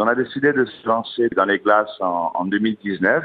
[0.00, 3.24] On a décidé de se lancer dans les glaces en, en 2019.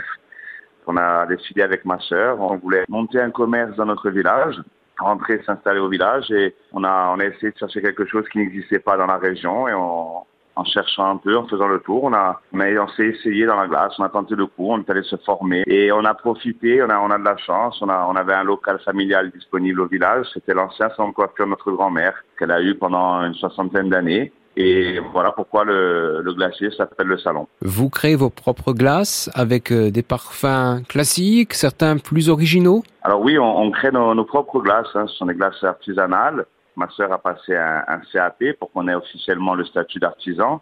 [0.88, 4.56] On a décidé avec ma sœur, on voulait monter un commerce dans notre village,
[4.98, 8.40] rentrer, s'installer au village et on a, on a essayé de chercher quelque chose qui
[8.40, 10.26] n'existait pas dans la région et en
[10.66, 13.60] cherchant un peu, en faisant le tour, on a, on a, on s'est essayé dans
[13.60, 16.16] la glace, on a tenté le coup, on est allé se former et on a
[16.16, 19.30] profité, on a, on a de la chance, on a, on avait un local familial
[19.30, 23.22] disponible au village, c'était l'ancien salon de coiffure de notre grand-mère qu'elle a eu pendant
[23.22, 24.34] une soixantaine d'années.
[24.56, 27.48] Et voilà pourquoi le, le glacier s'appelle le salon.
[27.62, 32.84] Vous créez vos propres glaces avec euh, des parfums classiques, certains plus originaux?
[33.02, 34.88] Alors oui, on, on crée nos, nos, propres glaces.
[34.94, 35.06] Hein.
[35.08, 36.46] Ce sont des glaces artisanales.
[36.76, 40.62] Ma sœur a passé un, un CAP pour qu'on ait officiellement le statut d'artisan.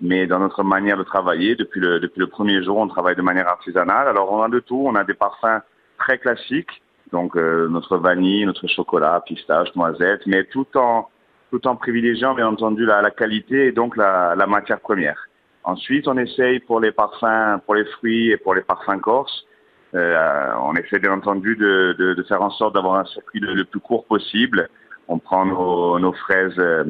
[0.00, 3.22] Mais dans notre manière de travailler, depuis le, depuis le premier jour, on travaille de
[3.22, 4.08] manière artisanale.
[4.08, 4.84] Alors on a de tout.
[4.86, 5.60] On a des parfums
[5.98, 6.80] très classiques,
[7.12, 11.08] donc euh, notre vanille, notre chocolat, pistache, noisette, mais tout en
[11.50, 15.28] tout en privilégiant bien entendu la, la qualité et donc la, la, matière première.
[15.64, 19.46] Ensuite, on essaye pour les parfums, pour les fruits et pour les parfums corses,
[19.94, 23.54] euh, on essaie bien entendu de, de, de faire en sorte d'avoir un circuit le,
[23.54, 24.68] le, plus court possible.
[25.08, 26.84] On prend nos, nos fraises euh,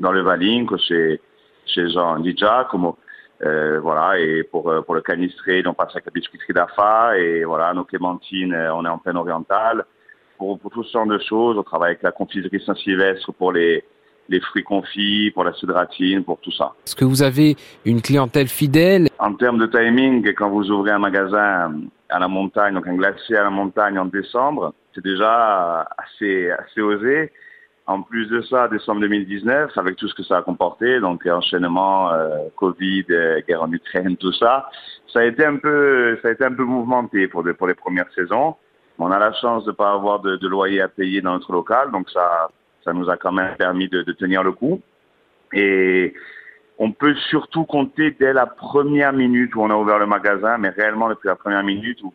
[0.00, 1.20] dans le Valinco chez
[1.64, 2.98] chez Jean Di Giacomo.
[3.42, 7.72] Euh, voilà, et pour, pour le canistré, on passe avec la biscuiterie d'Afa, et voilà,
[7.72, 9.84] nos clémentines, on est en pleine orientale
[10.38, 11.58] pour, pour tout ce genre de choses.
[11.58, 13.84] On travaille avec la confiserie Saint-Sylvestre pour les,
[14.28, 16.72] les fruits confits, pour la cédratine, pour tout ça.
[16.86, 19.08] Est-ce que vous avez une clientèle fidèle?
[19.18, 21.72] En termes de timing, quand vous ouvrez un magasin
[22.08, 26.80] à la montagne, donc un glacier à la montagne en décembre, c'est déjà assez, assez
[26.80, 27.32] osé.
[27.86, 32.12] En plus de ça, décembre 2019, avec tout ce que ça a comporté, donc enchaînement,
[32.12, 34.68] euh, Covid, euh, guerre en Ukraine, tout ça,
[35.10, 37.74] ça a été un peu, ça a été un peu mouvementé pour, de, pour les
[37.74, 38.56] premières saisons.
[38.98, 41.90] On a la chance de ne pas avoir de, loyer à payer dans notre local,
[41.92, 42.48] donc ça,
[42.84, 44.80] ça nous a quand même permis de, de tenir le coup.
[45.52, 46.14] Et
[46.78, 50.70] on peut surtout compter dès la première minute où on a ouvert le magasin, mais
[50.70, 52.12] réellement depuis la première minute où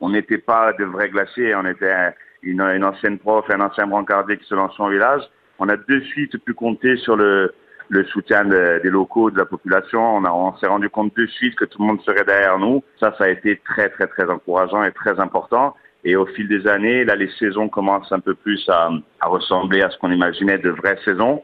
[0.00, 1.94] on n'était pas de vrais glaciers, on était
[2.42, 5.22] une, une ancienne prof, un ancien brancardier qui se lançait en village.
[5.58, 7.54] On a de suite pu compter sur le,
[7.88, 10.16] le soutien de, des locaux, de la population.
[10.16, 12.82] On, on s'est rendu compte de suite que tout le monde serait derrière nous.
[12.98, 15.76] Ça, ça a été très, très, très encourageant et très important.
[16.04, 18.90] Et au fil des années, là, les saisons commencent un peu plus à,
[19.20, 21.42] à ressembler à ce qu'on imaginait de vraies saisons.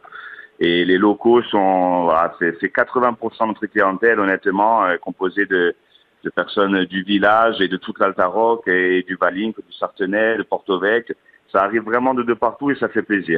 [0.60, 5.74] Et les locaux sont, voilà, c'est 80% de notre clientèle, honnêtement, euh, composée de,
[6.24, 10.80] de personnes du village et de toute l'Altaroc et du Valin, du Sartenay, de Porto
[10.80, 11.12] Vec.
[11.52, 13.36] Ça arrive vraiment de, de partout et ça fait plaisir.